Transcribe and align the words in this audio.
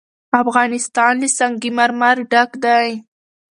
افغانستان 0.41 1.13
له 1.21 1.27
سنگ 1.37 1.63
مرمر 1.77 2.17
ډک 2.31 2.51
دی. 2.63 2.85